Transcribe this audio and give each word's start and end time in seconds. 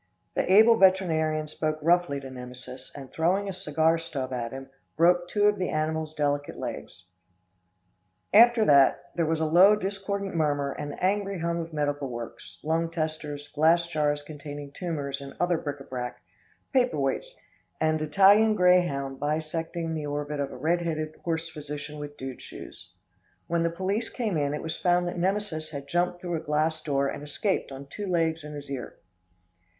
The 0.33 0.51
able 0.51 0.77
veterinarian 0.77 1.47
spoke 1.47 1.77
roughly 1.79 2.19
to 2.21 2.31
Nemesis, 2.31 2.91
and 2.95 3.11
throwing 3.13 3.47
a 3.47 3.53
cigar 3.53 3.99
stub 3.99 4.33
at 4.33 4.51
him, 4.51 4.71
broke 4.97 5.27
two 5.27 5.43
of 5.45 5.59
the 5.59 5.69
animal's 5.69 6.15
delicate 6.15 6.57
legs. 6.57 7.05
[Illustration: 8.33 8.33
BUSTLE 8.33 8.33
AND 8.33 8.47
CONFUSION.] 8.47 8.49
After 8.49 8.65
that 9.05 9.11
there 9.15 9.25
was 9.27 9.39
a 9.39 9.45
low 9.45 9.75
discordant 9.75 10.33
murmur 10.35 10.71
and 10.71 10.91
the 10.91 11.03
angry 11.03 11.37
hum 11.41 11.57
of 11.59 11.71
medical 11.71 12.07
works, 12.09 12.57
lung 12.63 12.89
testers, 12.89 13.47
glass 13.49 13.85
jars 13.87 14.23
containing 14.23 14.71
tumors 14.71 15.21
and 15.21 15.35
other 15.39 15.59
bric 15.59 15.79
a 15.81 15.83
brac, 15.83 16.23
paper 16.73 16.97
weights 16.99 17.35
and 17.79 18.01
Italian 18.01 18.55
grayhound 18.55 19.19
bisecting 19.19 19.93
the 19.93 20.07
orbit 20.07 20.39
of 20.39 20.51
a 20.51 20.57
redheaded 20.57 21.15
horse 21.23 21.47
physician 21.47 21.99
with 21.99 22.17
dude 22.17 22.41
shoes. 22.41 22.91
When 23.45 23.61
the 23.61 23.69
police 23.69 24.09
came 24.09 24.35
in, 24.35 24.55
it 24.55 24.63
was 24.63 24.75
found 24.81 25.07
that 25.07 25.19
Nemesis 25.19 25.69
had 25.69 25.85
jumped 25.87 26.21
through 26.21 26.37
a 26.37 26.43
glass 26.43 26.81
door 26.81 27.07
and 27.07 27.21
escaped 27.21 27.71
on 27.71 27.85
two 27.85 28.07
legs 28.07 28.43
and 28.43 28.55
his 28.55 28.67
ear. 28.67 28.97